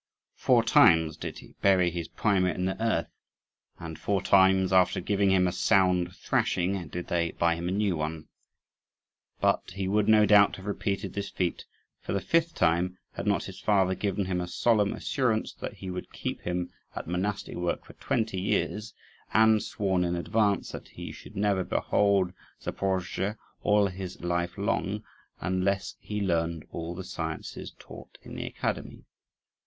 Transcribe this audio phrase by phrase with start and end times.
[0.33, 3.11] Four times did he bury his primer in the earth;
[3.77, 7.95] and four times, after giving him a sound thrashing, did they buy him a new
[7.97, 8.27] one.
[9.41, 11.65] But he would no doubt have repeated this feat
[11.99, 15.91] for the fifth time, had not his father given him a solemn assurance that he
[15.91, 18.95] would keep him at monastic work for twenty years,
[19.35, 25.03] and sworn in advance that he should never behold Zaporozhe all his life long,
[25.41, 29.05] unless he learned all the sciences taught in the academy.